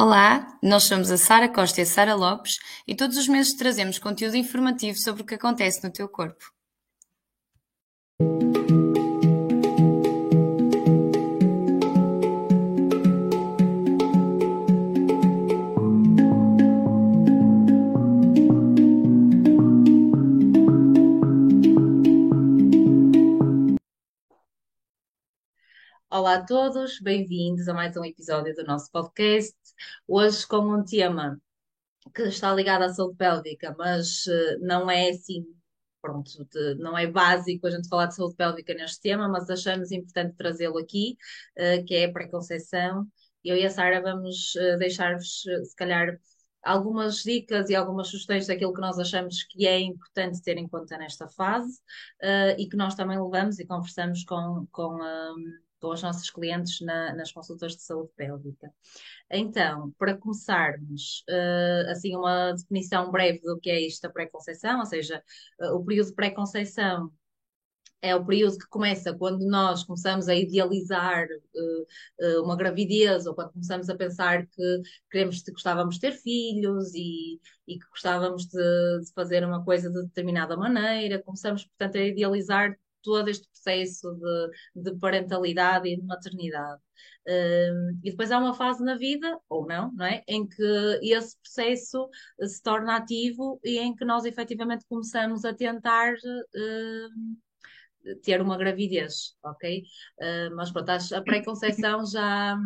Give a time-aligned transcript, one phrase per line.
[0.00, 3.98] Olá, nós somos a Sara Costa e a Sara Lopes e todos os meses trazemos
[3.98, 6.52] conteúdo informativo sobre o que acontece no teu corpo.
[26.28, 29.56] Olá a todos, bem-vindos a mais um episódio do nosso podcast.
[30.06, 31.40] Hoje com um tema
[32.14, 35.46] que está ligado à saúde pélvica, mas uh, não é assim,
[36.02, 39.90] pronto, de, não é básico a gente falar de saúde pélvica neste tema, mas achamos
[39.90, 41.16] importante trazê-lo aqui,
[41.56, 43.06] uh, que é a preconceição.
[43.42, 46.20] Eu e a Sara vamos uh, deixar-vos, se calhar,
[46.62, 50.98] algumas dicas e algumas sugestões daquilo que nós achamos que é importante ter em conta
[50.98, 51.80] nesta fase
[52.58, 54.98] e que nós também levamos e conversamos com, com
[55.80, 58.72] com os nossos clientes na, nas consultas de saúde pélvica.
[59.30, 64.86] Então, para começarmos, uh, assim, uma definição breve do que é isto da pré-conceição, ou
[64.86, 65.22] seja,
[65.60, 67.12] uh, o período de pré-conceição
[68.00, 73.52] é o período que começa quando nós começamos a idealizar uh, uma gravidez ou quando
[73.52, 79.12] começamos a pensar que queremos, gostávamos de ter filhos e, e que gostávamos de, de,
[79.14, 81.22] fazer uma coisa de determinada maneira.
[81.22, 86.80] Começamos, portanto, a idealizar todo este processo de, de parentalidade e de maternidade.
[87.26, 90.24] Um, e depois há uma fase na vida, ou não, não é?
[90.26, 92.08] Em que esse processo
[92.40, 99.36] se torna ativo e em que nós efetivamente começamos a tentar uh, ter uma gravidez,
[99.42, 99.82] ok?
[100.20, 102.56] Uh, mas pronto, a pré-conceição já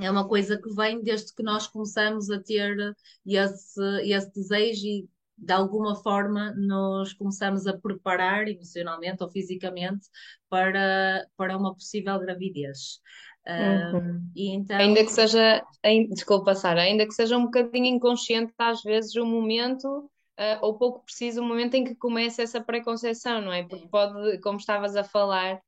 [0.00, 5.08] é uma coisa que vem desde que nós começamos a ter esse, esse desejo e
[5.36, 10.06] de alguma forma nos começamos a preparar emocionalmente ou fisicamente
[10.48, 13.00] para, para uma possível gravidez.
[13.48, 14.28] Uhum.
[14.34, 14.76] e então...
[14.76, 15.62] Ainda que seja,
[16.10, 21.04] desculpa Sara, ainda que seja um bocadinho inconsciente às vezes o momento uh, ou pouco
[21.04, 23.62] preciso o momento em que começa essa preconceção, não é?
[23.62, 25.60] Porque pode, como estavas a falar,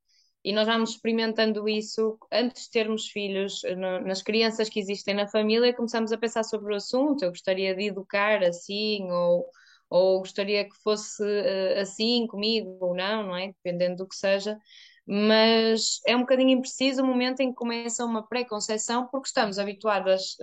[0.45, 5.27] e nós vamos experimentando isso antes de termos filhos, no, nas crianças que existem na
[5.27, 7.25] família, começamos a pensar sobre o assunto.
[7.25, 9.47] Eu gostaria de educar assim, ou,
[9.91, 13.49] ou gostaria que fosse uh, assim comigo, ou não, não é?
[13.49, 14.59] Dependendo do que seja
[15.11, 20.37] mas é um bocadinho impreciso o momento em que começa uma pré-conceição, porque estamos habituadas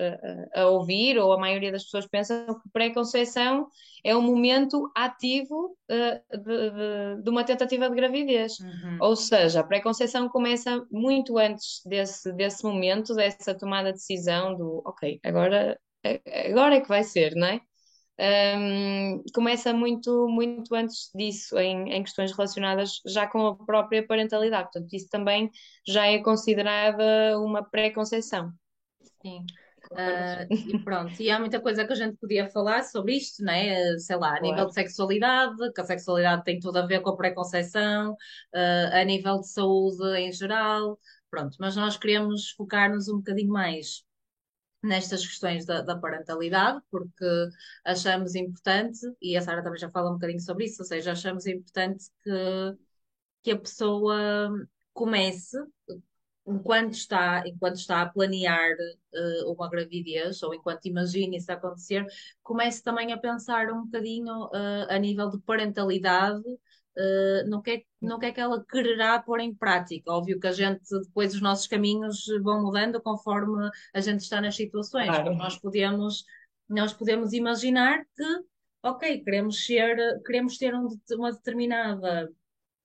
[0.56, 3.68] a, a, ouvir, ou a maioria das pessoas pensam que pré-conceição
[4.04, 8.60] é um momento ativo uh, de, de, de, uma tentativa de gravidez.
[8.60, 8.98] Uhum.
[9.02, 14.82] Ou seja, a pré-conceição começa muito antes desse, desse momento, dessa tomada de decisão do
[14.84, 15.80] ok, agora,
[16.50, 17.62] agora é que vai ser, não é?
[18.18, 24.70] Um, começa muito, muito antes disso, em, em questões relacionadas já com a própria parentalidade.
[24.72, 25.50] Portanto, isso também
[25.86, 28.52] já é considerada uma pré-conceição.
[29.22, 29.46] Sim.
[29.92, 33.98] Uh, e pronto, e há muita coisa que a gente podia falar sobre isto, né?
[34.00, 34.44] Sei lá, a claro.
[34.44, 39.04] nível de sexualidade, que a sexualidade tem tudo a ver com a preconceição, uh, a
[39.04, 40.98] nível de saúde em geral,
[41.30, 44.04] pronto, mas nós queremos focar-nos um bocadinho mais
[44.86, 47.26] nestas questões da, da, parentalidade, porque
[47.84, 51.46] achamos importante, e a Sara também já fala um bocadinho sobre isso, ou seja, achamos
[51.48, 52.32] importante que,
[53.44, 54.50] que a pessoa
[54.94, 55.58] comece,
[56.48, 58.72] enquanto está, enquanto está a planear
[59.14, 62.06] uh, uma gravidez, ou enquanto imagina isso acontecer,
[62.44, 66.44] comece também a pensar um bocadinho uh, a nível de parentalidade
[66.98, 70.12] uh, no, que é, no que é que ela quererá pôr em prática.
[70.12, 74.56] Óbvio que a gente, depois os nossos caminhos vão mudando conforme a gente está nas
[74.56, 75.08] situações.
[75.08, 75.36] Claro.
[75.36, 76.24] Nós podemos,
[76.70, 78.24] nós podemos imaginar que,
[78.84, 82.30] ok, queremos ser, queremos ter um, uma determinada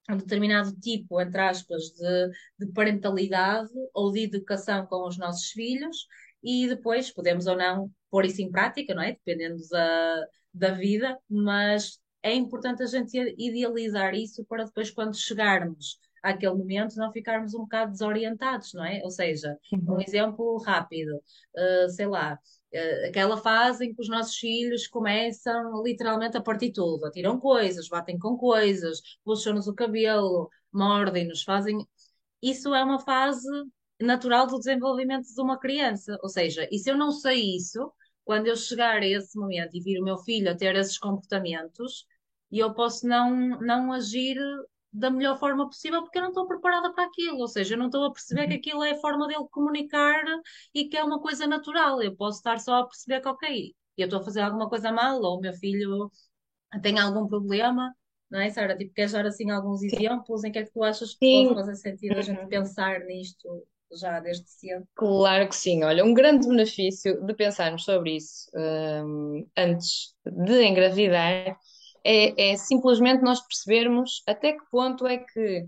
[0.08, 6.08] um determinado tipo, entre aspas, de, de, parentalidade ou de educação com os nossos filhos
[6.42, 9.12] e depois podemos ou não pôr isso em prática, não é?
[9.12, 15.98] Dependendo da, da vida, mas é importante a gente idealizar isso para depois, quando chegarmos
[16.22, 19.00] àquele momento, não ficarmos um bocado desorientados, não é?
[19.02, 20.00] Ou seja, um uhum.
[20.00, 22.38] exemplo rápido, uh, sei lá,
[22.74, 27.88] uh, aquela fase em que os nossos filhos começam literalmente a partir tudo, atiram coisas,
[27.88, 31.78] batem com coisas, puxam-nos o cabelo, mordem-nos, fazem.
[32.42, 33.48] Isso é uma fase
[34.00, 36.18] natural do desenvolvimento de uma criança.
[36.22, 37.92] Ou seja, e se eu não sei isso,
[38.30, 42.06] quando eu chegar a esse momento e vir o meu filho a ter esses comportamentos,
[42.48, 44.36] e eu posso não, não agir
[44.92, 47.86] da melhor forma possível porque eu não estou preparada para aquilo, ou seja, eu não
[47.86, 48.58] estou a perceber que uhum.
[48.60, 50.22] aquilo é a forma dele comunicar
[50.72, 52.00] e que é uma coisa natural.
[52.00, 55.20] Eu posso estar só a perceber que, ok, eu estou a fazer alguma coisa mal,
[55.20, 56.08] ou o meu filho
[56.82, 57.92] tem algum problema,
[58.30, 58.76] não é, Sara?
[58.76, 61.48] Tipo, queres dar assim alguns exemplos em que é que tu achas que Sim.
[61.48, 62.48] pode fazer sentido a gente uhum.
[62.48, 64.86] pensar nisto já desde cedo.
[64.94, 65.82] Claro que sim.
[65.84, 71.58] Olha, um grande benefício de pensarmos sobre isso um, antes de engravidar
[72.04, 75.66] é, é simplesmente nós percebermos até que ponto é que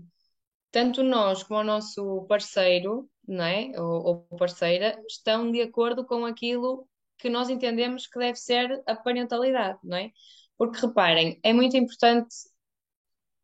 [0.71, 3.79] tanto nós como o nosso parceiro, é?
[3.79, 6.87] ou, ou parceira, estão de acordo com aquilo
[7.17, 10.11] que nós entendemos que deve ser a parentalidade, não é?
[10.57, 12.35] Porque reparem, é muito importante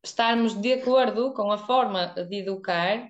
[0.04, 3.08] estarmos de acordo com a forma de educar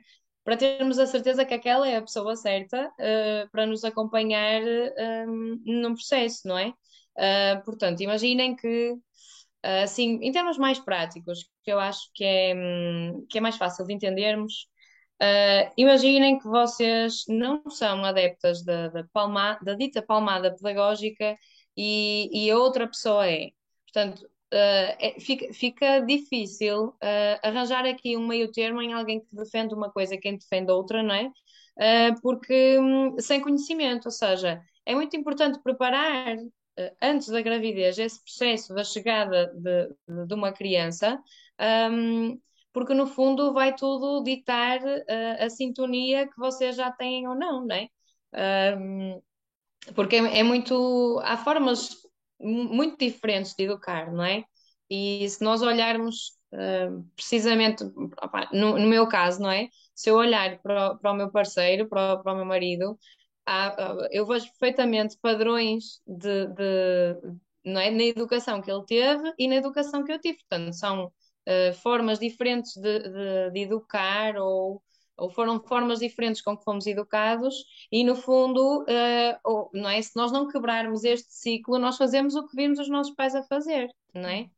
[0.50, 4.64] para termos a certeza que aquela é a pessoa certa uh, para nos acompanhar
[5.28, 6.70] um, num processo, não é?
[6.70, 12.56] Uh, portanto, imaginem que, uh, assim, em termos mais práticos, que eu acho que é,
[12.56, 14.68] um, que é mais fácil de entendermos,
[15.78, 21.38] imaginem que vocês não são adeptas da, da, palma, da dita palmada pedagógica
[21.78, 23.52] e, e a outra pessoa é.
[23.84, 29.28] Portanto, Uh, é, fica, fica, difícil uh, arranjar aqui um meio termo em alguém que
[29.32, 31.28] defende uma coisa e quem defende outra, não é?
[31.78, 36.36] Uh, porque um, sem conhecimento, ou seja, é muito importante preparar
[37.02, 41.22] antes da gravidez esse processo da chegada de, de, de uma criança,
[41.92, 42.40] um,
[42.74, 44.80] porque no fundo vai tudo ditar
[45.40, 47.88] a sintonia que vocês já têm ou não, não é?
[48.78, 49.22] Um,
[49.96, 51.20] porque é, é muito.
[51.24, 52.09] Há formas
[52.40, 54.44] muito diferentes de educar, não é?
[54.90, 57.84] E se nós olharmos uh, precisamente,
[58.22, 59.68] opa, no, no, meu caso, não é?
[59.94, 62.98] Se eu olhar para o, para o meu parceiro, para o, para o meu marido,
[63.46, 63.76] há,
[64.12, 67.16] eu vejo perfeitamente padrões de, de,
[67.66, 67.92] não é?
[67.92, 70.38] na educação que ele teve e na educação que eu tive.
[70.40, 74.82] Portanto, são uh, formas diferentes de, de, de educar ou
[75.20, 77.56] ou foram formas diferentes com que fomos educados,
[77.92, 80.02] e no fundo, uh, ou, não é?
[80.02, 83.44] se nós não quebrarmos este ciclo, nós fazemos o que vimos os nossos pais a
[83.44, 84.50] fazer, não é?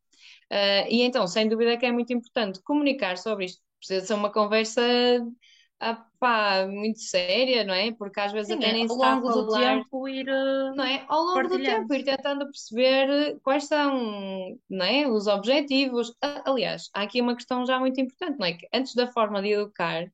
[0.51, 3.61] Uh, e então, sem dúvida que é muito importante comunicar sobre isto.
[3.79, 4.81] Precisa ser uma conversa
[5.83, 7.91] ah, pá, muito séria, não é?
[7.91, 9.33] Porque às vezes Sim, até é, nem se está a falar...
[9.33, 10.25] do tempo ir
[10.75, 11.03] não é?
[11.07, 15.07] Ao longo do tempo ir tentando perceber quais são, não é?
[15.07, 16.13] Os objetivos.
[16.45, 18.53] Aliás, há aqui uma questão já muito importante, não é?
[18.53, 20.05] Que antes da forma de educar,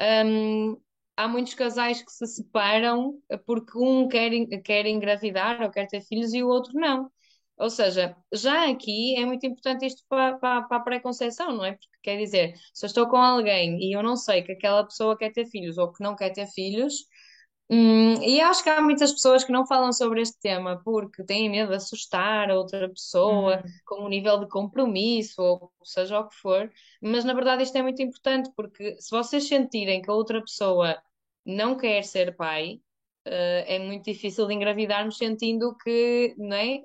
[0.00, 0.80] um,
[1.16, 4.30] há muitos casais que se separam porque um quer,
[4.64, 7.10] quer engravidar ou quer ter filhos e o outro não.
[7.58, 11.72] Ou seja, já aqui é muito importante isto para, para, para a pré-conceição, não é?
[11.72, 15.16] Porque quer dizer, se eu estou com alguém e eu não sei que aquela pessoa
[15.16, 16.94] quer ter filhos ou que não quer ter filhos,
[17.70, 21.48] Hum, e acho que há muitas pessoas que não falam sobre este tema porque têm
[21.48, 23.70] medo de assustar a outra pessoa hum.
[23.86, 26.70] com um nível de compromisso ou seja o que for,
[27.00, 31.00] mas na verdade isto é muito importante porque se vocês sentirem que a outra pessoa
[31.46, 32.80] não quer ser pai,
[33.26, 36.82] uh, é muito difícil de engravidarmos sentindo que, não é?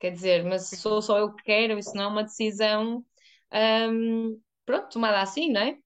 [0.00, 3.04] Quer dizer, mas sou só eu que quero, isso não é uma decisão,
[3.52, 5.78] um, pronto, tomada assim, não é?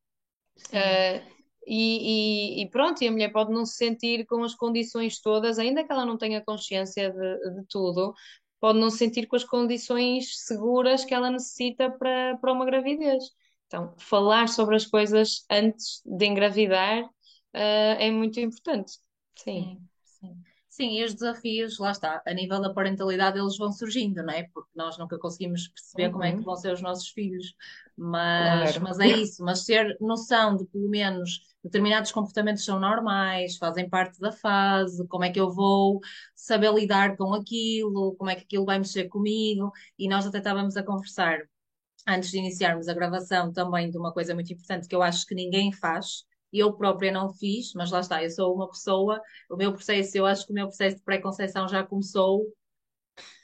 [0.69, 1.32] Uh,
[1.67, 5.59] e, e, e, pronto, e a mulher pode não se sentir com as condições todas,
[5.59, 8.15] ainda que ela não tenha consciência de, de tudo,
[8.61, 13.25] pode não se sentir com as condições seguras que ela necessita para, para uma gravidez.
[13.67, 17.09] Então, falar sobre as coisas antes de engravidar uh,
[17.99, 18.93] é muito importante.
[19.35, 19.77] Sim.
[19.77, 19.89] sim,
[20.73, 20.99] sim.
[20.99, 24.45] E os desafios, lá está, a nível da parentalidade eles vão surgindo, não é?
[24.55, 26.13] Porque nós nunca conseguimos perceber uhum.
[26.13, 26.45] como é que uhum.
[26.45, 27.55] vão ser os nossos filhos,
[27.97, 28.83] mas, claro.
[28.83, 34.19] mas é isso, mas ter noção de pelo menos determinados comportamentos são normais, fazem parte
[34.19, 36.01] da fase, como é que eu vou
[36.35, 40.77] saber lidar com aquilo, como é que aquilo vai mexer comigo, e nós até estávamos
[40.77, 41.39] a conversar
[42.09, 45.35] antes de iniciarmos a gravação também de uma coisa muito importante que eu acho que
[45.35, 46.25] ninguém faz,
[46.59, 50.27] eu própria não fiz, mas lá está, eu sou uma pessoa, o meu processo, eu
[50.27, 52.47] acho que o meu processo de pré-conceição já começou,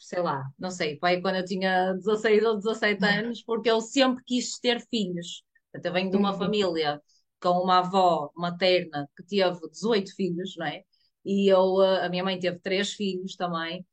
[0.00, 4.22] sei lá, não sei, foi quando eu tinha 16 ou 17 anos, porque eu sempre
[4.24, 5.42] quis ter filhos.
[5.74, 6.38] eu venho de uma uhum.
[6.38, 7.00] família
[7.40, 10.82] com uma avó materna que teve 18 filhos, não é?
[11.24, 13.84] E eu, a minha mãe teve três filhos também,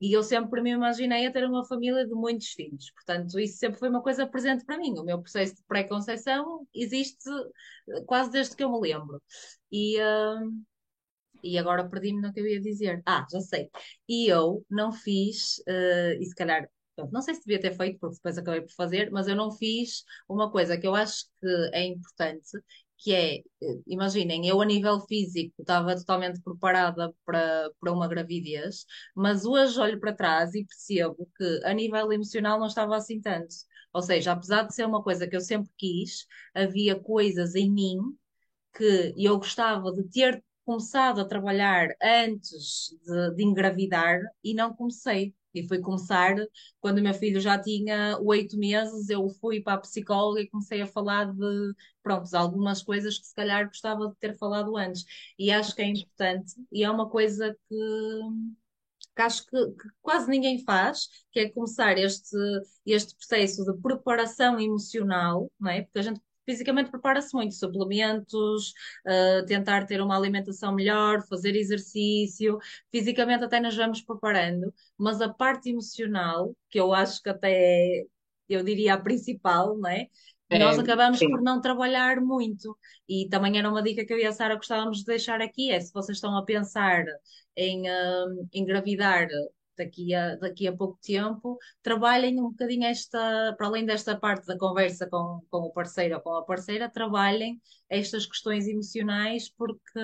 [0.00, 2.90] e eu sempre me imaginei a ter uma família de muitos filhos.
[2.92, 4.98] Portanto, isso sempre foi uma coisa presente para mim.
[4.98, 7.28] O meu processo de pré-conceição existe
[7.88, 9.22] eh, quase desde que eu me lembro.
[9.70, 9.98] E,
[11.42, 13.02] e agora perdi-me no que eu ia dizer.
[13.06, 13.70] Ah, já sei.
[14.08, 16.68] E eu não fiz, uh, e se calhar
[17.12, 20.04] não sei se devia ter feito, porque depois acabei por fazer, mas eu não fiz
[20.28, 22.48] uma coisa que eu acho que é importante,
[22.98, 23.42] que é, eh,
[23.86, 30.00] imaginem, eu a nível físico estava totalmente preparada para, para uma gravidez, mas hoje olho
[30.00, 33.54] para trás e percebo que a nível emocional não estava assim tanto.
[33.92, 37.98] Ou seja, apesar de ser uma coisa que eu sempre quis, havia coisas em mim
[38.76, 45.34] que eu gostava de ter começado a trabalhar antes de, de engravidar e não comecei.
[45.60, 46.34] E fui começar
[46.80, 50.86] quando meu filho já tinha oito meses, eu fui para a psicóloga e comecei a
[50.86, 55.04] falar de, pronto, algumas coisas que se calhar gostava de ter falado antes.
[55.38, 57.76] E acho que é importante e é uma coisa que
[59.14, 62.36] que acho que, que, quase ninguém faz, que é começar este,
[62.84, 65.82] este processo de preparação emocional, não é?
[65.82, 68.72] Porque a gente fisicamente prepara-se muito, suplementos,
[69.04, 72.58] uh, tentar ter uma alimentação melhor, fazer exercício,
[72.90, 78.04] fisicamente até nos vamos preparando, mas a parte emocional, que eu acho que até é,
[78.48, 80.06] eu diria a principal, não é?
[80.48, 81.28] É, nós acabamos sim.
[81.28, 82.78] por não trabalhar muito.
[83.08, 85.80] E também era uma dica que eu e a Sara gostávamos de deixar aqui: é
[85.80, 87.04] se vocês estão a pensar
[87.56, 89.26] em uh, engravidar
[89.76, 94.58] daqui a, daqui a pouco tempo, trabalhem um bocadinho esta, para além desta parte da
[94.58, 100.00] conversa com, com o parceiro ou com a parceira, trabalhem estas questões emocionais, porque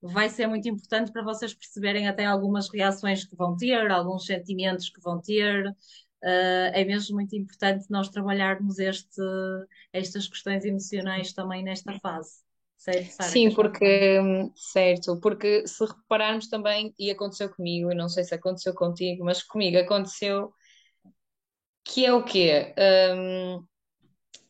[0.00, 4.88] vai ser muito importante para vocês perceberem até algumas reações que vão ter, alguns sentimentos
[4.88, 5.74] que vão ter,
[6.20, 9.22] Uh, é mesmo muito importante nós trabalharmos este,
[9.92, 12.47] estas questões emocionais também nesta fase.
[12.78, 14.20] Certo, Sara, Sim, porque,
[14.54, 19.42] certo, porque se repararmos também, e aconteceu comigo, e não sei se aconteceu contigo, mas
[19.42, 20.52] comigo aconteceu,
[21.84, 22.72] que é o quê?
[23.16, 23.66] Um,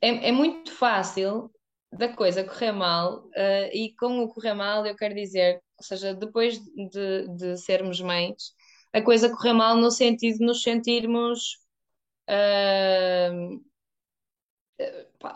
[0.00, 1.50] é, é muito fácil
[1.90, 6.12] da coisa correr mal, uh, e com o correr mal eu quero dizer, ou seja,
[6.12, 8.52] depois de, de sermos mães,
[8.92, 11.56] a coisa correr mal no sentido de nos sentirmos
[12.28, 13.64] uh,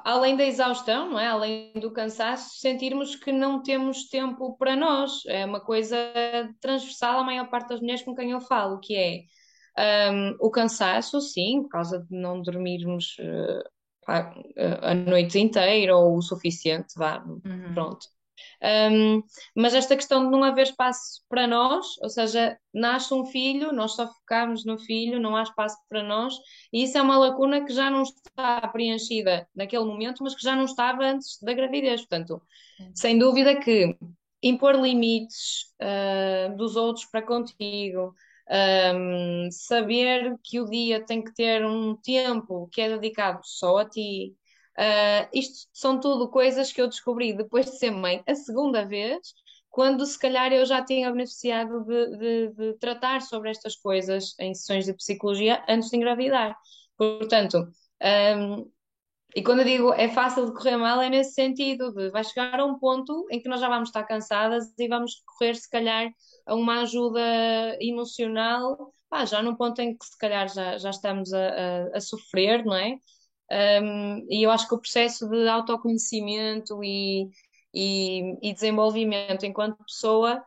[0.04, 1.26] além da exaustão, não é?
[1.26, 5.22] Além do cansaço, sentirmos que não temos tempo para nós.
[5.26, 5.96] É uma coisa
[6.60, 11.20] transversal à maior parte das mulheres com quem eu falo, que é um, o cansaço,
[11.20, 13.68] sim, por causa de não dormirmos uh,
[14.06, 17.74] a, noite inteira ou o suficiente, vá, uhum.
[17.74, 18.06] pronto.
[18.62, 19.22] Um,
[19.56, 23.92] mas esta questão de não haver espaço para nós, ou seja, nasce um filho, nós
[23.92, 26.34] só focamos no filho, não há espaço para nós,
[26.72, 30.54] e isso é uma lacuna que já não está preenchida naquele momento, mas que já
[30.54, 32.02] não estava antes da gravidez.
[32.02, 32.40] Portanto,
[32.94, 33.96] sem dúvida que
[34.42, 38.14] impor limites uh, dos outros para contigo,
[38.94, 43.88] um, saber que o dia tem que ter um tempo que é dedicado só a
[43.88, 44.34] ti,
[44.78, 49.34] Uh, isto são tudo coisas que eu descobri depois de ser mãe a segunda vez,
[49.68, 54.54] quando se calhar eu já tinha beneficiado de, de, de tratar sobre estas coisas em
[54.54, 56.56] sessões de psicologia antes de engravidar.
[56.96, 57.68] Portanto,
[58.38, 58.70] um,
[59.34, 62.60] e quando eu digo é fácil de correr mal, é nesse sentido, de vai chegar
[62.60, 66.10] a um ponto em que nós já vamos estar cansadas e vamos correr, se calhar,
[66.46, 67.20] a uma ajuda
[67.80, 72.00] emocional, pá, já num ponto em que se calhar já, já estamos a, a, a
[72.00, 72.98] sofrer, não é?
[73.52, 77.28] Um, e eu acho que o processo de autoconhecimento e,
[77.74, 80.42] e, e desenvolvimento enquanto pessoa,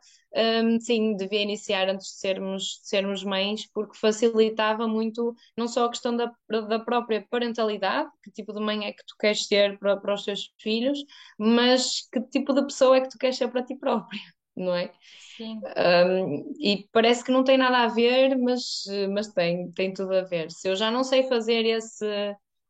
[0.64, 5.86] um, sim, devia iniciar antes de sermos, de sermos mães, porque facilitava muito não só
[5.86, 6.34] a questão da,
[6.68, 10.24] da própria parentalidade, que tipo de mãe é que tu queres ser para, para os
[10.26, 10.98] teus filhos,
[11.38, 14.20] mas que tipo de pessoa é que tu queres ser para ti própria,
[14.58, 14.92] não é?
[15.18, 15.62] Sim.
[15.78, 20.22] Um, e parece que não tem nada a ver, mas, mas tem, tem tudo a
[20.24, 20.52] ver.
[20.52, 22.06] Se eu já não sei fazer esse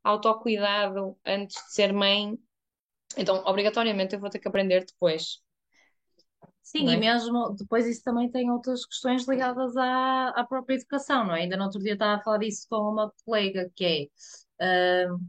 [0.05, 2.37] autocuidado antes de ser mãe,
[3.17, 5.41] então obrigatoriamente eu vou ter que aprender depois.
[6.61, 6.93] Sim, é?
[6.93, 11.41] e mesmo depois isso também tem outras questões ligadas à, à própria educação, não é?
[11.41, 14.11] Ainda no outro dia estava a falar disso com uma colega, que
[14.59, 15.19] é uh,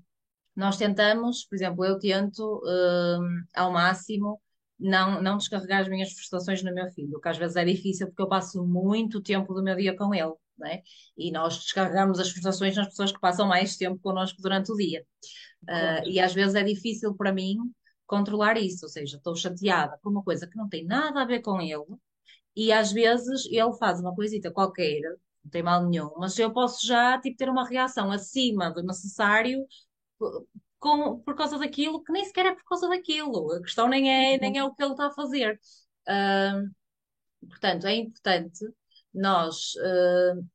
[0.54, 4.40] nós tentamos, por exemplo, eu tento uh, ao máximo
[4.78, 8.22] não, não descarregar as minhas frustrações no meu filho, que às vezes é difícil porque
[8.22, 10.82] eu passo muito tempo do meu dia com ele né?
[11.16, 15.04] e nós descarregamos as frustrações nas pessoas que passam mais tempo connosco durante o dia.
[15.64, 17.58] Uh, e às vezes é difícil para mim
[18.06, 21.40] controlar isso, ou seja, estou chateada por uma coisa que não tem nada a ver
[21.40, 21.84] com ele,
[22.54, 25.00] e às vezes ele faz uma coisita qualquer,
[25.44, 29.66] não tem mal nenhum, mas eu posso já tipo, ter uma reação acima do necessário
[30.78, 33.52] com, por causa daquilo que nem sequer é por causa daquilo.
[33.52, 35.60] A questão nem é, nem é o que ele está a fazer.
[36.08, 36.70] Uh,
[37.48, 38.64] portanto, é importante
[39.16, 40.46] nós uh,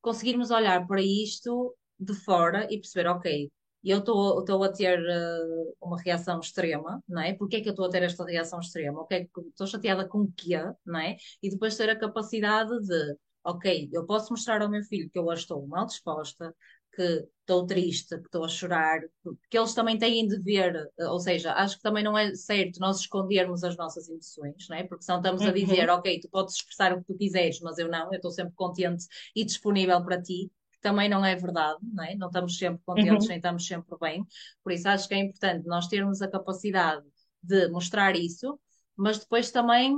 [0.00, 3.50] conseguirmos olhar para isto de fora e perceber, ok,
[3.84, 7.34] eu estou a ter uh, uma reação extrema, não é?
[7.34, 9.00] Porquê é que eu estou a ter esta reação extrema?
[9.02, 11.16] Okay, estou chateada com o quê, não é?
[11.42, 15.24] E depois ter a capacidade de, ok, eu posso mostrar ao meu filho que eu
[15.24, 16.54] hoje estou mal disposta,
[16.92, 21.52] que estou triste, que estou a chorar, porque eles também têm de ver, ou seja,
[21.54, 24.84] acho que também não é certo nós escondermos as nossas emoções, não é?
[24.84, 25.96] Porque senão estamos a dizer, uhum.
[25.96, 29.04] ok, tu podes expressar o que tu quiseres, mas eu não, eu estou sempre contente
[29.34, 32.14] e disponível para ti, que também não é verdade, não é?
[32.14, 33.28] Não estamos sempre contentes, uhum.
[33.28, 34.24] nem estamos sempre bem,
[34.62, 37.04] por isso acho que é importante nós termos a capacidade
[37.42, 38.58] de mostrar isso,
[38.96, 39.96] mas depois também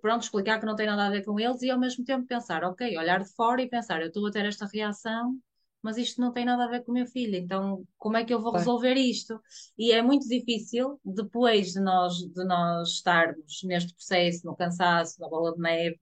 [0.00, 2.64] pronto, explicar que não tem nada a ver com eles e ao mesmo tempo pensar,
[2.64, 5.38] ok, olhar de fora e pensar, eu estou a ter esta reação,
[5.84, 8.32] mas isto não tem nada a ver com o meu filho, então como é que
[8.32, 9.38] eu vou resolver isto?
[9.76, 15.28] E é muito difícil, depois de nós, de nós estarmos neste processo, no cansaço, na
[15.28, 16.00] bola de neve,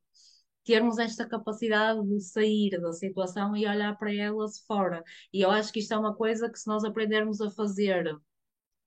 [0.64, 5.02] termos esta capacidade de sair da situação e olhar para ela de fora.
[5.32, 8.16] E eu acho que isto é uma coisa que se nós aprendermos a fazer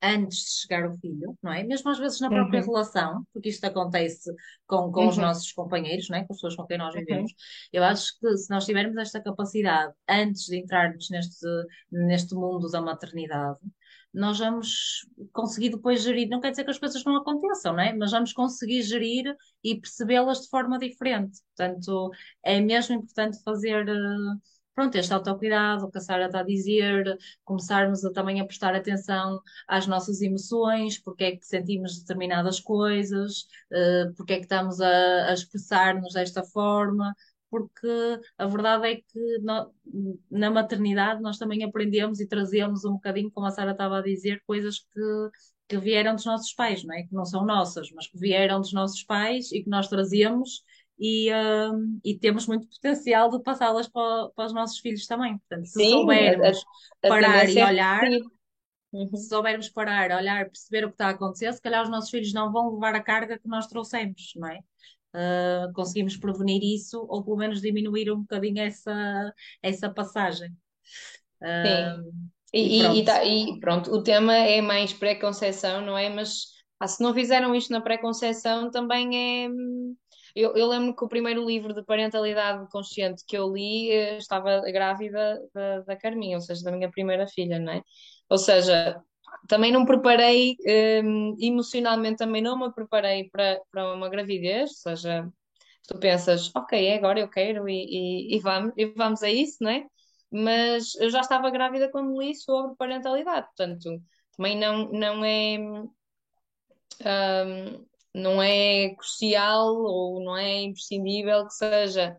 [0.02, 1.64] antes de chegar o filho, não é?
[1.64, 2.68] Mesmo às vezes na própria uhum.
[2.68, 4.32] relação, porque isto acontece
[4.68, 5.10] com, com uhum.
[5.10, 6.26] os nossos companheiros, não é?
[6.26, 7.00] Com as pessoas com quem nós uhum.
[7.02, 7.32] vivemos.
[7.32, 7.38] Uhum.
[7.74, 11.48] Eu acho que se nós tivermos esta capacidade antes de entrarmos neste,
[11.92, 13.60] neste mundo da maternidade,
[14.16, 17.94] nós vamos conseguir depois gerir, não quer dizer que as coisas não aconteçam, não é?
[17.94, 21.40] Mas vamos conseguir gerir e percebê-las de forma diferente.
[21.56, 22.12] Portanto,
[22.44, 23.86] é mesmo importante fazer.
[23.90, 28.46] Uh, pronto, este autocuidado, o que a Sara está a dizer, começarmos a, também a
[28.46, 34.44] prestar atenção às nossas emoções, porque é que sentimos determinadas coisas, uh, porque é que
[34.44, 37.16] estamos a, a expressar-nos desta forma,
[37.50, 39.72] porque a verdade é que no,
[40.30, 44.42] na maternidade nós também aprendemos e trazemos um bocadinho, como a Sara estava a dizer,
[44.46, 45.30] coisas que,
[45.70, 47.04] que vieram dos nossos pais, não é?
[47.04, 50.64] Que não são nossas, mas que vieram dos nossos pais e que nós trazemos
[50.98, 55.38] e, um, e temos muito potencial de passá-las para, para, os nossos filhos também.
[55.38, 56.58] Portanto, se Sim, soubermos
[57.04, 58.04] a, a parar e olhar,
[58.94, 59.16] uhum.
[59.16, 62.34] se soubermos parar, olhar, perceber o que está a acontecer, se calhar os nossos filhos
[62.34, 64.60] não vão levar a carga que nós trouxemos, não é?
[65.14, 70.50] Uh, conseguimos prevenir isso ou pelo menos diminuir um bocadinho essa, essa passagem.
[71.42, 72.30] Uh, Sim.
[72.54, 72.98] E, e, pronto.
[72.98, 76.10] E, tá, e, pronto, o tema é mais pré-conceição, não é?
[76.10, 79.96] Mas ah, se não fizeram isto na pré-conceição, também é hum,
[80.36, 84.62] eu, eu lembro que o primeiro livro de parentalidade consciente que eu li eh, estava
[84.72, 87.82] grávida da, da Carminha, ou seja, da minha primeira filha, não é?
[88.30, 89.02] Ou seja,
[89.48, 90.58] também não preparei,
[91.04, 95.30] um, emocionalmente também não me preparei para, para uma gravidez, ou seja,
[95.88, 97.86] tu pensas, ok, é agora eu quero e,
[98.32, 99.86] e, e, vamos, e vamos a isso, não é?
[100.32, 104.02] Mas eu já estava grávida quando li sobre parentalidade, portanto,
[104.36, 105.58] também não, não é.
[107.06, 107.86] Um,
[108.16, 112.16] não é crucial ou não é imprescindível que seja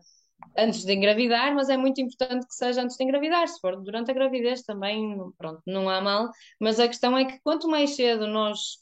[0.57, 3.47] antes de engravidar, mas é muito importante que seja antes de engravidar.
[3.47, 6.29] Se for durante a gravidez também, pronto, não há mal.
[6.59, 8.77] Mas a questão é que quanto mais cedo nós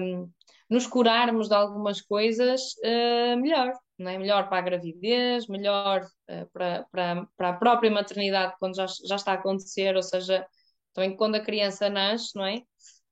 [0.00, 0.30] um,
[0.70, 3.72] nos curarmos de algumas coisas, uh, melhor.
[3.98, 4.18] Não é?
[4.18, 9.16] Melhor para a gravidez, melhor uh, para, para, para a própria maternidade quando já, já
[9.16, 10.46] está a acontecer, ou seja,
[10.94, 12.62] também quando a criança nasce, não é?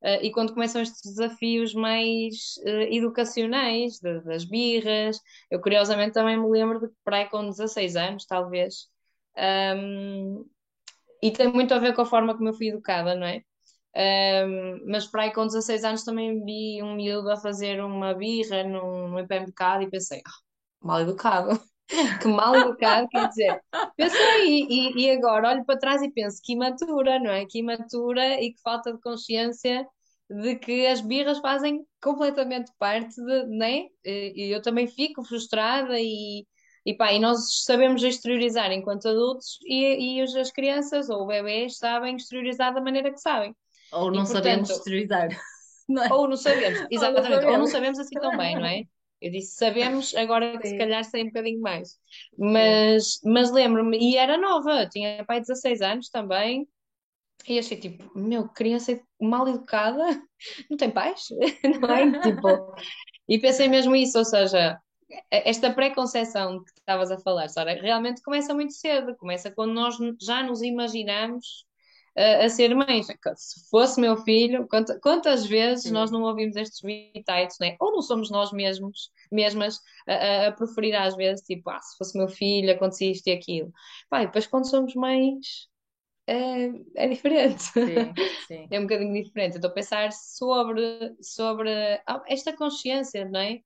[0.02, 6.38] Uh, e quando começam estes desafios mais uh, educacionais, de, das birras, eu curiosamente também
[6.38, 8.88] me lembro de que para aí com 16 anos, talvez,
[9.76, 10.44] um,
[11.22, 13.42] e tem muito a ver com a forma como eu fui educada, não é?
[14.46, 18.62] Um, mas para aí com 16 anos também vi um miúdo a fazer uma birra
[18.64, 20.22] num, num hipermercado e pensei,
[20.82, 21.50] oh, mal educado.
[22.20, 23.60] que mal educado, quer dizer,
[23.96, 27.44] pensei e, e, agora olho para trás e penso que imatura, não é?
[27.46, 29.86] Que imatura e que falta de consciência
[30.28, 33.86] de que as birras fazem completamente parte de, né?
[34.04, 36.46] E eu também fico frustrada e,
[36.86, 42.14] e pá, e nós sabemos exteriorizar enquanto adultos e, e as crianças ou bebês sabem
[42.16, 43.54] exteriorizar da maneira que sabem.
[43.92, 45.28] Ou não e, portanto, sabemos exteriorizar.
[45.90, 46.12] Não é?
[46.12, 47.52] Ou não sabemos, exatamente, ou não sabemos.
[47.52, 48.84] ou não sabemos assim tão bem, não é?
[49.20, 51.98] Eu disse, sabemos, agora que se calhar sei um bocadinho mais.
[52.38, 56.66] Mas, mas lembro-me, e era nova, tinha pai 16 anos também,
[57.48, 60.04] e achei tipo, meu, criança mal educada,
[60.70, 61.28] não tem pais,
[61.80, 62.20] não é?
[62.20, 62.74] tipo,
[63.28, 64.78] e pensei mesmo isso, ou seja,
[65.30, 70.42] esta preconceção que estavas a falar, Sara, realmente começa muito cedo, começa quando nós já
[70.42, 71.66] nos imaginamos
[72.16, 73.06] a, a ser mães.
[73.36, 75.92] Se fosse meu filho, quantas, quantas vezes Sim.
[75.92, 77.76] nós não ouvimos estes bitites, né?
[77.80, 82.16] ou não somos nós mesmos, mesmas a, a, preferir às vezes, tipo, ah, se fosse
[82.16, 83.72] meu filho, acontecia isto e aquilo.
[84.08, 85.68] Pai, depois quando somos mães.
[86.26, 88.14] É, é diferente, sim,
[88.46, 88.68] sim.
[88.70, 89.56] é um bocadinho diferente.
[89.56, 91.70] Estou a pensar sobre, sobre
[92.06, 93.60] ah, esta consciência, não é?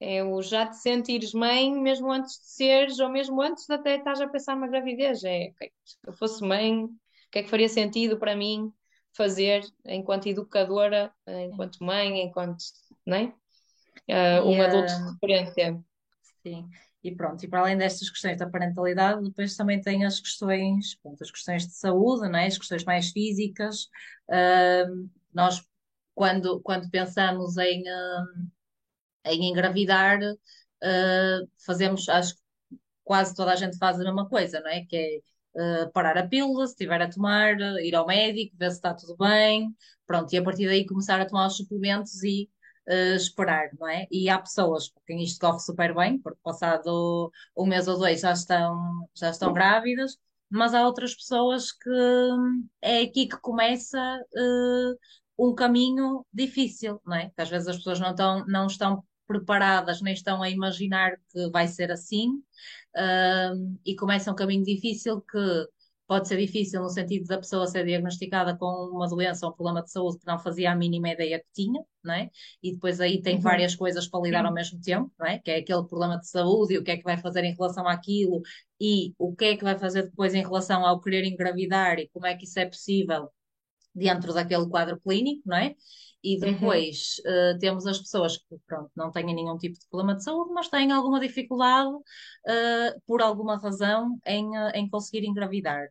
[0.00, 3.96] É o já te sentires mãe mesmo antes de seres, ou mesmo antes de até
[3.96, 5.22] estás a pensar numa gravidez.
[5.22, 6.88] É, okay, se eu fosse mãe,
[7.30, 8.72] que é que faria sentido para mim
[9.12, 12.62] fazer enquanto educadora, enquanto mãe, enquanto
[13.06, 13.34] né?
[14.08, 15.84] Uh, um adulto de referência.
[16.42, 16.68] Sim,
[17.02, 21.22] e pronto, e para além destas questões da parentalidade, depois também tem as questões, pronto,
[21.22, 22.46] as questões de saúde, né?
[22.46, 23.84] as questões mais físicas.
[24.28, 25.62] Uh, nós,
[26.14, 28.48] quando, quando pensamos em, uh,
[29.26, 30.18] em engravidar,
[31.64, 32.40] fazemos, acho que
[33.04, 34.84] quase toda a gente faz a mesma coisa, não é?
[34.86, 35.20] Que é
[35.54, 39.16] uh, parar a pílula, se estiver a tomar, ir ao médico, ver se está tudo
[39.16, 39.74] bem,
[40.06, 42.48] pronto, e a partir daí começar a tomar os suplementos e
[42.88, 44.06] uh, esperar, não é?
[44.10, 48.20] E há pessoas para quem isto corre super bem, porque passado um mês ou dois
[48.20, 50.16] já estão, já estão grávidas,
[50.50, 51.90] mas há outras pessoas que
[52.82, 53.98] é aqui que começa
[54.34, 54.98] uh,
[55.38, 57.30] um caminho difícil, não é?
[57.30, 61.48] Que às vezes as pessoas não estão, não estão preparadas, nem estão a imaginar que
[61.50, 62.42] vai ser assim,
[63.84, 65.66] e começa um caminho difícil que
[66.10, 69.80] pode ser difícil no sentido da pessoa ser diagnosticada com uma doença ou um problema
[69.80, 72.28] de saúde que não fazia a mínima ideia que tinha, não é?
[72.60, 73.40] E depois aí tem uhum.
[73.40, 75.38] várias coisas para lidar ao mesmo tempo, não é?
[75.38, 77.86] Que é aquele problema de saúde e o que é que vai fazer em relação
[77.86, 78.42] àquilo
[78.80, 82.26] e o que é que vai fazer depois em relação ao querer engravidar e como
[82.26, 83.30] é que isso é possível
[83.94, 85.76] dentro daquele quadro clínico, não é?
[86.22, 86.52] E uhum.
[86.52, 87.56] depois uhum.
[87.56, 90.68] uh, temos as pessoas que pronto, não têm nenhum tipo de problema de saúde, mas
[90.68, 95.88] têm alguma dificuldade, uh, por alguma razão, em, uh, em conseguir engravidar.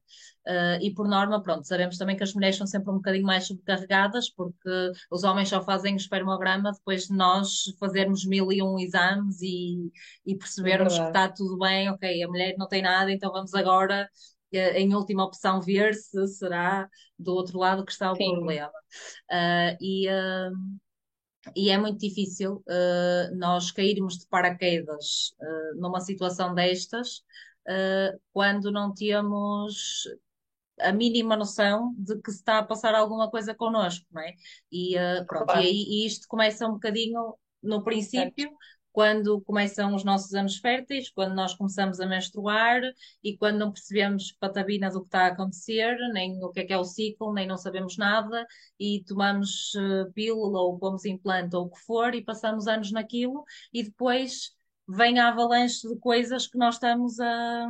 [0.81, 4.29] e por norma, pronto, sabemos também que as mulheres são sempre um bocadinho mais sobrecarregadas,
[4.31, 9.41] porque os homens só fazem o espermograma depois de nós fazermos mil e um exames
[9.41, 9.91] e,
[10.25, 13.53] e percebermos é que está tudo bem, ok, a mulher não tem nada, então vamos
[13.53, 14.09] agora
[14.51, 18.31] em última opção, ver se será do outro lado que está o Sim.
[18.31, 18.71] problema.
[19.29, 20.79] Uh, e, uh,
[21.55, 25.33] e é muito difícil uh, nós cairmos de paraquedas
[25.75, 27.23] numa situação destas
[28.33, 30.07] quando não temos
[30.79, 34.33] a mínima noção de que se está a passar alguma coisa connosco, não é?
[34.71, 34.95] E,
[35.27, 38.49] pronto, e, aí, e isto começa um bocadinho no princípio,
[38.91, 42.81] quando começam os nossos anos férteis, quando nós começamos a menstruar
[43.23, 46.73] e quando não percebemos patabina do que está a acontecer, nem o que é que
[46.73, 48.45] é o ciclo, nem não sabemos nada
[48.79, 53.43] e tomamos uh, pílula ou pomos implante ou o que for e passamos anos naquilo
[53.73, 54.51] e depois
[54.87, 57.67] vem a avalanche de coisas que nós estamos a,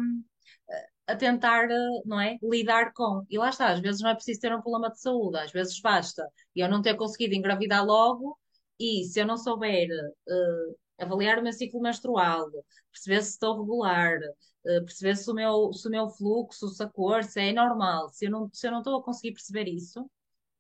[1.08, 1.68] a tentar,
[2.06, 3.26] não é, lidar com.
[3.30, 5.80] E lá está, às vezes não é preciso ter um problema de saúde, às vezes
[5.82, 8.38] basta eu não ter conseguido engravidar logo
[8.80, 12.50] e se eu não souber uh, avaliar o meu ciclo menstrual,
[12.92, 14.20] perceber se estou regular,
[14.66, 18.10] eh, perceber se o meu, se o meu fluxo, se a cor, se é normal.
[18.10, 20.10] Se eu não, se eu não estou a conseguir perceber isso,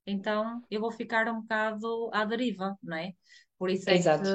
[0.05, 3.13] então eu vou ficar um bocado à deriva, não é?
[3.57, 4.23] Por isso é Exato.
[4.23, 4.29] que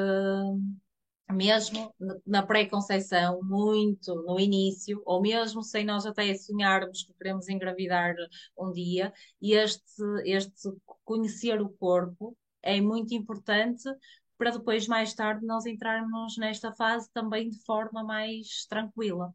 [1.32, 1.94] mesmo
[2.26, 8.14] na pré-conceição, muito no início, ou mesmo sem nós até sonharmos que queremos engravidar
[8.58, 10.70] um dia, e este, este
[11.04, 13.84] conhecer o corpo é muito importante
[14.44, 19.32] para depois, mais tarde, nós entrarmos nesta fase também de forma mais tranquila.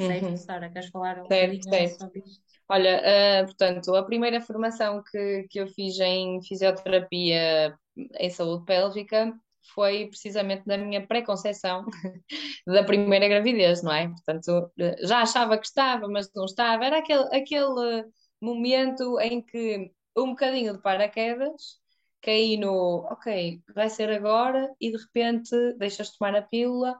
[0.00, 0.36] Certo, uhum.
[0.36, 0.68] Sara?
[0.68, 1.98] Queres falar um certo, certo.
[2.00, 2.42] sobre isto?
[2.68, 7.78] Olha, uh, portanto, a primeira formação que, que eu fiz em fisioterapia
[8.18, 9.32] em saúde pélvica
[9.74, 11.86] foi precisamente da minha pré-conceição
[12.66, 14.08] da primeira gravidez, não é?
[14.08, 16.84] Portanto, já achava que estava, mas não estava.
[16.84, 18.06] Era aquele, aquele
[18.40, 21.80] momento em que um bocadinho de paraquedas
[22.22, 26.98] caí no, ok, vai ser agora, e de repente deixas de tomar a pílula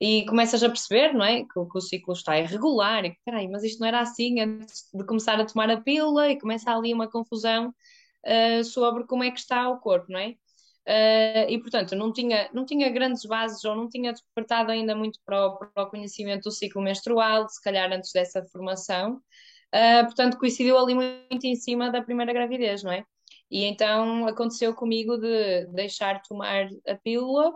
[0.00, 1.42] e começas a perceber, não é?
[1.44, 4.88] Que, que o ciclo está irregular e que, peraí, mas isto não era assim antes
[4.92, 7.74] de começar a tomar a pílula e começa ali uma confusão
[8.26, 10.34] uh, sobre como é que está o corpo, não é?
[10.86, 15.18] Uh, e portanto não tinha, não tinha grandes bases ou não tinha despertado ainda muito
[15.24, 20.38] para o, para o conhecimento do ciclo menstrual, se calhar antes dessa formação, uh, portanto
[20.38, 23.04] coincidiu ali muito em cima da primeira gravidez, não é?
[23.54, 27.52] E então aconteceu comigo de deixar de tomar a pílula,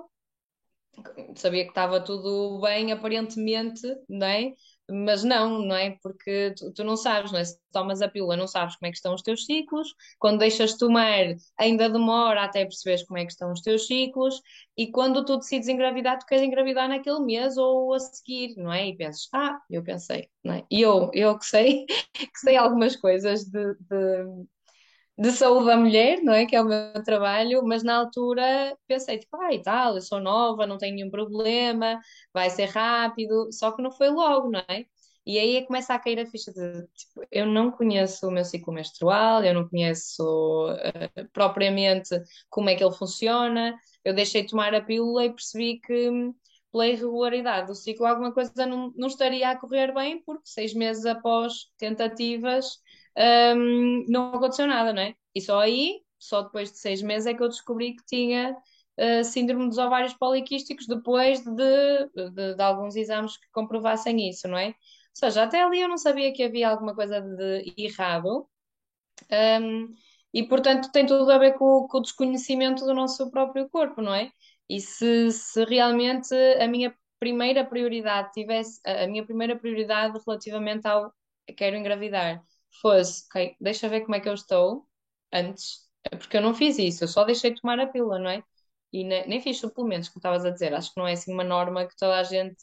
[1.34, 4.52] sabia que estava tudo bem aparentemente, não é?
[4.88, 5.98] Mas não, não é?
[6.00, 7.44] Porque tu, tu, não sabes, não é?
[7.44, 9.92] Se tomas a pílula, não sabes como é que estão os teus ciclos.
[10.20, 14.40] Quando deixas de tomar, ainda demora até perceberes como é que estão os teus ciclos.
[14.76, 18.86] E quando tu decides engravidar, tu queres engravidar naquele mês ou a seguir, não é?
[18.86, 20.64] E pensas, ah, eu pensei, não é?
[20.70, 24.46] E eu, eu que sei, que sei algumas coisas de, de
[25.18, 26.46] de saúde da mulher, não é?
[26.46, 30.20] Que é o meu trabalho, mas na altura pensei, tipo, ah, e tal, eu sou
[30.20, 32.00] nova, não tenho nenhum problema,
[32.32, 34.84] vai ser rápido, só que não foi logo, não é?
[35.26, 38.44] E aí é começa a cair a ficha de, tipo, eu não conheço o meu
[38.44, 40.22] ciclo menstrual, eu não conheço
[40.70, 42.10] uh, propriamente
[42.48, 46.10] como é que ele funciona, eu deixei de tomar a pílula e percebi que
[46.72, 51.04] pela irregularidade do ciclo alguma coisa não, não estaria a correr bem, porque seis meses
[51.04, 52.78] após tentativas
[53.18, 55.14] um, não aconteceu nada, não é?
[55.34, 58.56] E só aí, só depois de seis meses, é que eu descobri que tinha
[58.98, 64.58] uh, síndrome dos ovários poliquísticos depois de, de, de, alguns exames que comprovassem isso, não
[64.58, 64.68] é?
[64.68, 64.74] Ou
[65.14, 68.48] seja, até ali eu não sabia que havia alguma coisa de errado.
[69.60, 69.94] Um,
[70.32, 74.14] e portanto tem tudo a ver com, com, o desconhecimento do nosso próprio corpo, não
[74.14, 74.30] é?
[74.68, 81.12] E se, se realmente a minha primeira prioridade tivesse, a minha primeira prioridade relativamente ao
[81.56, 82.44] quero engravidar
[82.80, 84.86] fosse, ok, deixa ver como é que eu estou
[85.32, 88.30] antes, é porque eu não fiz isso, eu só deixei de tomar a pílula, não
[88.30, 88.42] é?
[88.92, 90.72] e nem, nem fiz suplementos, como estavas a dizer.
[90.74, 92.56] Acho que não é assim uma norma que toda a gente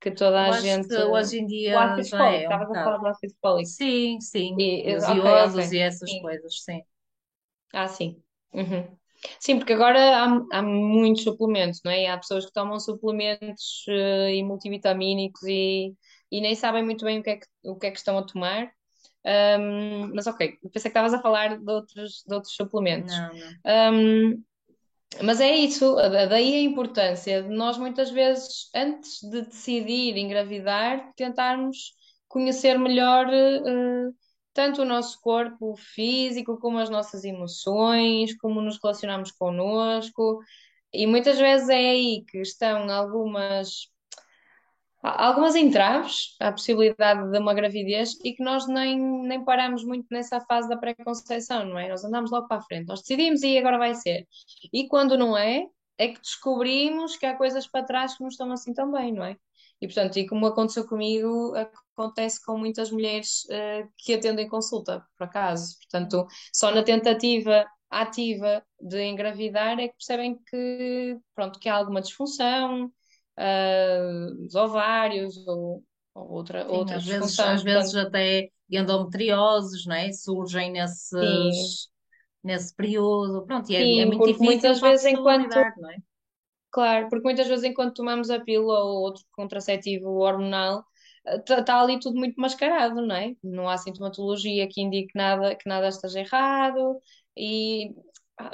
[0.00, 0.88] que toda a Eu acho gente.
[0.88, 2.98] que hoje em dia O ácido já fólico, é um estavas a falar bocado.
[2.98, 3.76] do ácido fólico.
[3.78, 4.68] Sim, sim.
[4.86, 5.72] E, Os ok, iodos ok.
[5.72, 6.20] e essas Sim.
[6.20, 6.82] coisas, sim.
[7.72, 8.22] Ah, sim.
[8.52, 8.96] Uhum.
[9.40, 12.02] Sim, porque agora há, há muitos suplementos, não é?
[12.04, 15.94] E há pessoas que tomam suplementos eh, e multivitamínicos e,
[16.30, 18.22] e nem sabem muito bem o que é que, o que é que estão a
[18.26, 18.70] tomar.
[19.24, 23.14] Ahm, mas ok, pensei que estavas a falar de outros, de outros suplementos.
[23.16, 23.54] Não, não.
[23.64, 24.44] Ahm,
[25.22, 31.12] mas é isso, da- daí a importância de nós muitas vezes, antes de decidir engravidar,
[31.16, 31.94] tentarmos
[32.28, 34.10] conhecer melhor eh,
[34.52, 40.40] tanto o nosso corpo físico, como as nossas emoções, como nos relacionamos connosco.
[40.92, 43.88] E muitas vezes é aí que estão algumas
[45.06, 50.06] Há algumas entraves à possibilidade de uma gravidez e que nós nem, nem paramos muito
[50.10, 51.90] nessa fase da pré-conceição, não é?
[51.90, 54.26] Nós andamos logo para a frente, nós decidimos e agora vai ser.
[54.72, 55.66] E quando não é,
[55.98, 59.24] é que descobrimos que há coisas para trás que não estão assim tão bem, não
[59.24, 59.36] é?
[59.78, 61.52] E portanto, e como aconteceu comigo,
[61.94, 65.76] acontece com muitas mulheres uh, que atendem consulta, por acaso.
[65.80, 72.00] Portanto, só na tentativa ativa de engravidar é que percebem que, pronto, que há alguma
[72.00, 72.90] disfunção
[73.38, 75.82] uh, os ovários ou,
[76.14, 80.12] ou outra, Sim, outra às vezes, às vezes Portanto, até endometrioses, não é?
[80.12, 80.72] Surgem
[81.18, 81.50] sim,
[82.42, 83.44] nesse período.
[83.46, 85.96] Pronto, e é, é sim, muito porque difícil muitas vezes enquanto, lidar, não é?
[86.70, 90.84] claro, porque muitas vezes enquanto tomamos a pílula ou outro contraceptivo hormonal,
[91.48, 93.34] está ali tudo muito mascarado, não é?
[93.42, 97.00] Não há sintomatologia que indique nada, que nada esteja errado
[97.36, 98.02] e ah,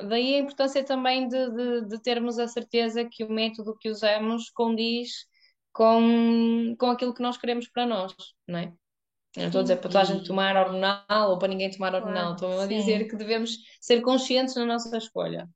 [0.08, 4.50] daí a importância também de, de, de termos a certeza que o método que usamos
[4.50, 5.26] condiz
[5.72, 8.14] com, com aquilo que nós queremos para nós,
[8.46, 8.72] não é?
[9.36, 11.94] Eu não estou a dizer para toda a gente tomar hormonal ou para ninguém tomar
[11.94, 15.48] hormonal, claro, estou a dizer que devemos ser conscientes na nossa escolha.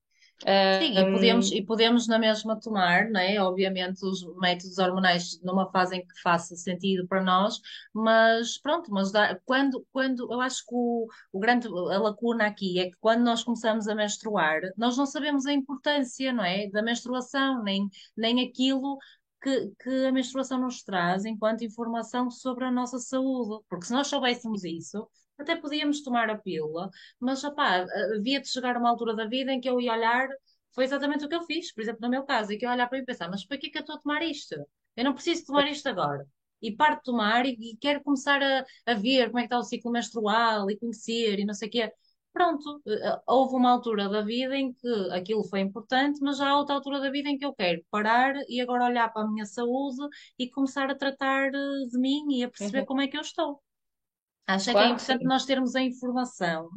[0.80, 3.40] Sim, e podemos, Ahm, e podemos na mesma tomar, não é?
[3.40, 7.60] Obviamente, os métodos hormonais numa fase em que faça sentido para nós,
[7.94, 12.80] mas pronto, mas dá- quando, quando eu acho que o, o grande, a lacuna aqui
[12.80, 16.68] é que quando nós começamos a menstruar, nós não sabemos a importância, não é?
[16.68, 18.98] Da menstruação, nem, nem aquilo
[19.42, 24.08] que, que a menstruação nos traz enquanto informação sobre a nossa saúde, porque se nós
[24.08, 29.26] soubéssemos isso, até podíamos tomar a pílula, mas, rapaz, havia de chegar uma altura da
[29.26, 30.28] vida em que eu ia olhar
[30.74, 32.88] foi exatamente o que eu fiz, por exemplo, no meu caso, e que eu olhar
[32.88, 34.54] para mim e pensar, mas para que é que eu estou a tomar isto?
[34.96, 36.26] Eu não preciso tomar isto agora.
[36.60, 39.58] E paro de tomar e, e quero começar a, a ver como é que está
[39.58, 41.92] o ciclo menstrual e conhecer e não sei o quê.
[42.32, 46.58] Pronto, eh, houve uma altura da vida em que aquilo foi importante, mas já há
[46.58, 49.46] outra altura da vida em que eu quero parar e agora olhar para a minha
[49.46, 50.00] saúde
[50.38, 53.20] e começar a tratar eh, de mim e a perceber uhum, como é que eu
[53.20, 53.62] estou.
[54.46, 56.68] Acho é que é claro que importante sim, nós termos a informação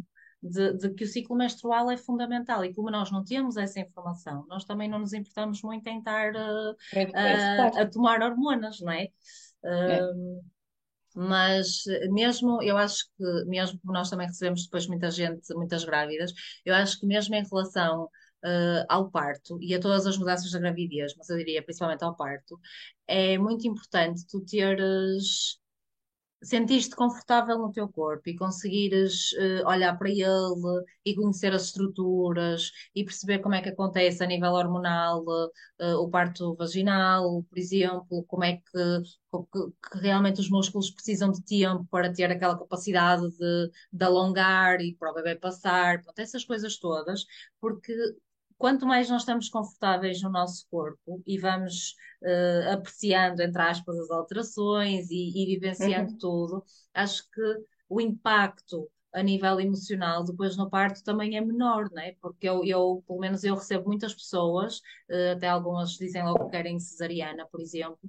[0.41, 4.45] de, de que o ciclo menstrual é fundamental e como nós não temos essa informação,
[4.47, 6.75] nós também não nos importamos muito em estar uh,
[7.13, 9.07] a, a tomar hormonas, não é?
[9.63, 10.03] É.
[10.03, 10.41] Uh,
[11.15, 16.31] mas mesmo, eu acho que mesmo como nós também recebemos depois muita gente, muitas grávidas,
[16.63, 20.59] eu acho que mesmo em relação uh, ao parto e a todas as mudanças da
[20.59, 22.59] gravidez, mas eu diria principalmente ao parto,
[23.07, 25.57] é muito importante tu teres
[26.43, 30.23] sentiste confortável no teu corpo e conseguires eh, olhar para ele
[31.05, 35.23] e conhecer as estruturas e perceber como é que acontece a nível hormonal,
[35.79, 38.61] eh, o parto vaginal, por exemplo, como é que,
[39.51, 44.81] que- que realmente os músculos precisam de tempo para ter aquela capacidade de, de alongar
[44.81, 47.25] e para o bebê passar, pronto, essas coisas todas,
[47.59, 47.93] porque
[48.57, 54.11] quanto mais nós estamos confortáveis no nosso corpo e vamos eh, apreciando, entre aspas, as
[54.11, 57.41] alterações e, e vivenciando Uhum, tudo, acho que
[57.89, 62.13] o impacto a nível emocional depois no parto também é menor, não é?
[62.21, 66.51] Porque eu, eu, pelo menos eu recebo muitas pessoas, eh, até algumas dizem logo que
[66.51, 67.99] querem cesariana, por exemplo,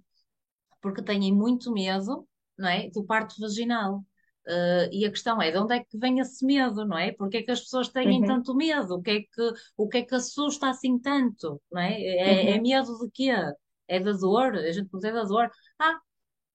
[0.80, 2.26] porque têm muito medo,
[2.58, 4.04] não é, do parto vaginal.
[4.48, 7.12] Uh, e a questão é, de onde é que vem esse medo, não é?
[7.12, 8.94] Porque é que as pessoas têm uhum, tanto medo?
[8.96, 12.00] O que é que, o que é que assusta assim tanto, não é?
[12.00, 13.30] É, é uhum, medo de quê?
[13.86, 14.54] É da dor?
[14.56, 15.50] A gente pode da dor.
[15.78, 15.98] Ah,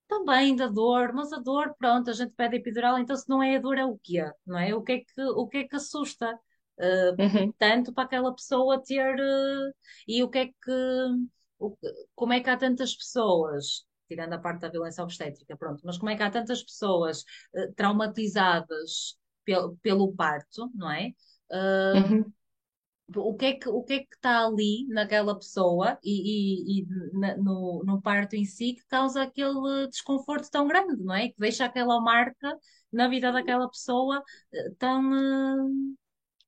[0.07, 3.55] também da dor, mas a dor, pronto, a gente pede epidural, então se não é
[3.57, 4.23] a dor é o quê?
[4.45, 4.73] Não é?
[4.75, 6.39] O que é que, o que é que assusta?
[6.79, 9.15] Uh, uhum, tanto para aquela pessoa ter...
[9.19, 9.73] uh,
[10.07, 10.71] e o que é que...
[11.59, 15.81] o que- como é que há tantas pessoas tirando a parte da violência obstétrica, pronto,
[15.85, 17.23] mas como é que há tantas pessoas
[17.55, 21.11] eh, traumatizadas pel- pelo parto, não é?
[21.51, 22.33] Uh, uhum.
[23.15, 26.87] o que é que, o que é que está ali naquela pessoa e, e- e
[27.19, 31.29] na- no, no parto em si que causa aquele desconforto tão grande, não é?
[31.29, 32.57] Que deixa aquela marca
[32.91, 34.23] na vida daquela pessoa
[34.53, 35.95] eh, tão, eh,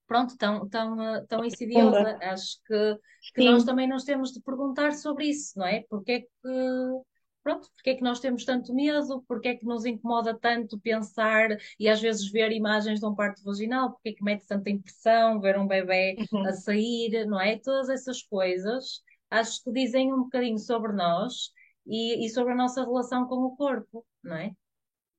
[0.08, 2.18] pronto, tão, tão, tão insidiosa.
[2.22, 2.98] Acho que,
[3.34, 5.84] que nós também nos temos de perguntar sobre isso, não é?
[5.90, 6.28] Porque é que,
[7.46, 9.24] pronto, porque é que nós temos tanto medo?
[9.28, 13.44] Porque é que nos incomoda tanto pensar e às vezes ver imagens de um parto
[13.44, 13.92] vaginal?
[13.92, 16.48] Porque é que mete tanta impressão ver um bebê uhum.
[16.48, 17.58] a sair, não é?
[17.60, 21.52] Todas essas coisas acho que dizem um bocadinho sobre nós
[21.86, 24.52] e, e sobre a nossa relação com o corpo, não é?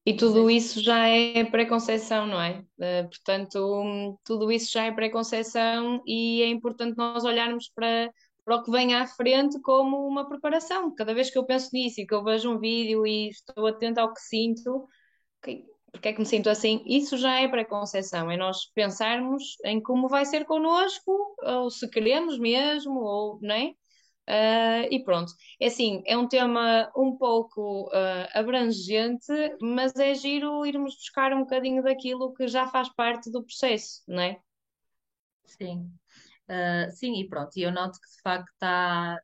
[0.04, 2.60] E tudo isso já é preconceção, não é?
[2.78, 8.10] Uh, portanto, tudo isso já é preconceção e é importante nós olharmos para,
[8.46, 10.94] para o que vem à frente como uma preparação.
[10.94, 14.00] Cada vez que eu penso nisso e que eu vejo um vídeo e estou atenta
[14.02, 14.88] ao que sinto,
[15.40, 19.82] okay, porque é que me sinto assim, isso já é preconceção, é nós pensarmos em
[19.82, 23.72] como vai ser connosco, ou se queremos mesmo, ou não é?
[24.28, 30.64] Uh, e pronto, é assim, é um tema um pouco uh, abrangente, mas é giro
[30.64, 34.40] irmos buscar um bocadinho daquilo que já faz parte do processo, não é?
[35.44, 35.90] Sim,
[36.48, 39.18] uh, sim, e pronto, e eu noto que de facto há,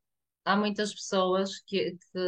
[0.45, 2.19] há muitas pessoas que, que,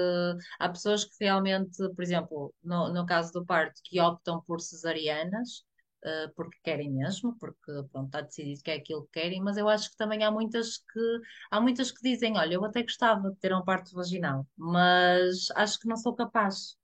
[0.58, 5.64] há pessoas que realmente, por exemplo, no, no caso do parto, que optam por cesarianas,
[6.04, 9.68] uh, porque querem mesmo, porque pronto, está decidido que é aquilo que querem, mas eu
[9.68, 13.36] acho que também há muitas que há muitas que dizem, olha, eu até gostava de
[13.36, 16.76] ter um parto vaginal, mas acho que não sou capaz,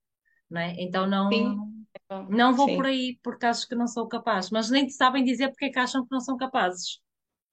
[0.51, 0.75] não é?
[0.79, 1.57] Então não Sim.
[2.29, 2.77] não vou Sim.
[2.77, 5.79] por aí porque acho que não sou capaz, mas nem sabem dizer porque é que
[5.79, 7.01] acham que não são capazes.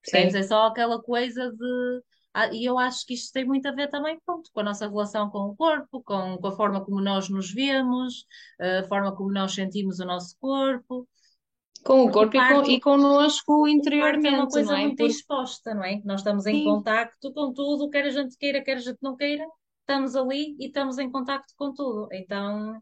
[0.09, 0.35] Percebes?
[0.35, 2.01] É só aquela coisa de
[2.33, 4.87] ah, e eu acho que isto tem muito a ver também pronto, com a nossa
[4.87, 8.27] relação com o corpo, com, com a forma como nós nos vemos,
[8.59, 11.07] a forma como nós sentimos o nosso corpo.
[11.83, 14.27] Com o corpo e, com, e connosco interiormente.
[14.27, 14.81] é uma coisa é?
[14.81, 15.11] muito Porque...
[15.11, 15.99] exposta, não é?
[16.05, 16.63] Nós estamos em Sim.
[16.65, 19.43] contacto com tudo, quer a gente queira, quer a gente não queira,
[19.81, 22.07] estamos ali e estamos em contacto com tudo.
[22.11, 22.79] Então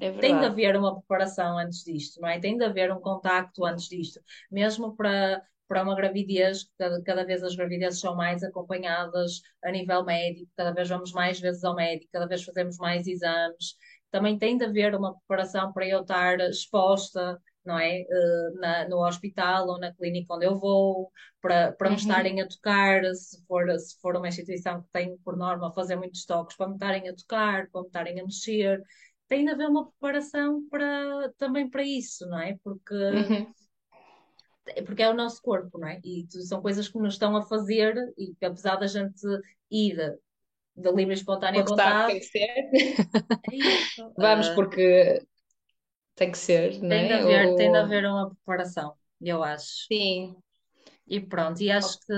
[0.00, 2.40] é tem de haver uma preparação antes disto, não é?
[2.40, 5.42] Tem de haver um contacto antes disto, mesmo para.
[5.68, 10.72] Para uma gravidez, cada, cada vez as gravidezes são mais acompanhadas a nível médico, cada
[10.72, 13.76] vez vamos mais vezes ao médico, cada vez fazemos mais exames.
[14.10, 18.02] Também tem de haver uma preparação para eu estar exposta não é?
[18.02, 21.94] Uh, na, no hospital ou na clínica onde eu vou, para, para uhum.
[21.94, 25.96] me estarem a tocar, se for, se for uma instituição que tem por norma fazer
[25.96, 28.82] muitos toques, para me estarem a tocar, para me estarem a mexer.
[29.26, 32.58] Tem de haver uma preparação para, também para isso, não é?
[32.62, 33.52] Porque, uhum.
[34.86, 36.00] Porque é o nosso corpo, não é?
[36.04, 39.20] E são coisas que nos estão a fazer e que apesar da gente
[39.70, 39.96] ir
[40.76, 42.12] da livre e espontânea vontade.
[42.12, 42.70] Tem que ser.
[43.96, 44.12] É.
[44.16, 45.22] Vamos, uh, porque
[46.14, 47.20] tem que ser, não tem de é?
[47.20, 47.56] haver, Ou...
[47.56, 49.86] tem de haver uma preparação, eu acho.
[49.86, 50.36] Sim.
[51.06, 52.14] E pronto, e acho que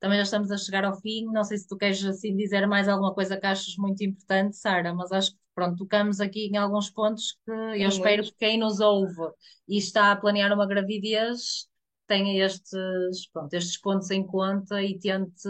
[0.00, 1.26] também já estamos a chegar ao fim.
[1.26, 4.94] Não sei se tu queres assim dizer mais alguma coisa que achas muito importante, Sara,
[4.94, 8.78] mas acho que pronto, tocamos aqui em alguns pontos que eu espero que quem nos
[8.78, 9.32] ouve
[9.66, 11.66] e está a planear uma gravidez
[12.06, 15.48] tenha estes, pronto, estes pontos em conta e tente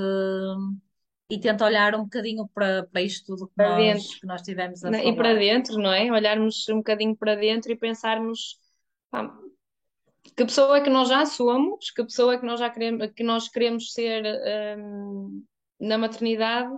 [1.31, 4.21] e tenta olhar um bocadinho para, para isto tudo que, para nós, dentro.
[4.21, 5.05] que nós tivemos a falar.
[5.05, 6.11] E para dentro, não é?
[6.11, 8.59] Olharmos um bocadinho para dentro e pensarmos
[9.11, 9.39] pá,
[10.35, 13.23] que pessoa é que nós já somos, que pessoa é que nós já queremos, que
[13.23, 14.25] nós queremos ser
[14.79, 15.45] um,
[15.79, 16.75] na maternidade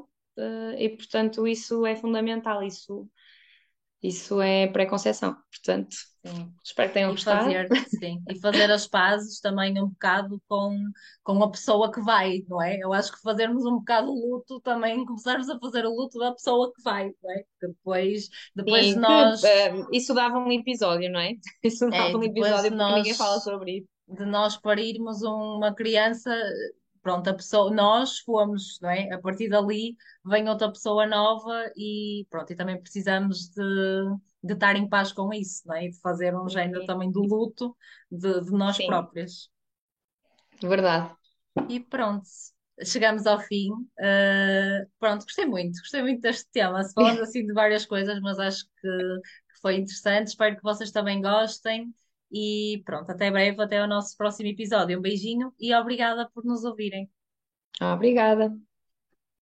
[0.79, 3.09] e portanto isso é fundamental, isso,
[4.03, 6.53] isso é pré-conceição, portanto Sim.
[6.63, 7.45] Espero que tenham e gostado.
[7.45, 10.77] Fazer, sim, e fazer as pazes também um bocado com,
[11.23, 12.79] com a pessoa que vai, não é?
[12.79, 16.33] Eu acho que fazermos um bocado o luto também, começarmos a fazer o luto da
[16.33, 17.45] pessoa que vai, não é?
[17.63, 19.41] depois, depois sim, nós.
[19.41, 21.33] Que, uh, isso dava um episódio, não é?
[21.65, 23.89] Isso dava é, um episódio porque ninguém fala sobre isso.
[24.09, 26.35] De nós parirmos uma criança
[27.03, 29.13] pronto, a pessoa, nós fomos, não é?
[29.13, 33.63] A partir dali vem outra pessoa nova e pronto, e também precisamos de,
[34.43, 35.87] de estar em paz com isso, não é?
[35.87, 37.77] E de fazer um género também do luto
[38.11, 38.87] de, de nós Sim.
[38.87, 39.51] próprios.
[40.63, 41.15] Verdade.
[41.69, 42.29] E pronto,
[42.85, 43.73] chegamos ao fim.
[43.73, 46.83] Uh, pronto, gostei muito, gostei muito deste tema.
[46.83, 50.29] Se falamos assim de várias coisas, mas acho que, que foi interessante.
[50.29, 51.95] Espero que vocês também gostem.
[52.33, 54.99] E pronto, até breve, até o nosso próximo episódio.
[54.99, 57.11] Um beijinho e obrigada por nos ouvirem.
[57.81, 58.70] Obrigada.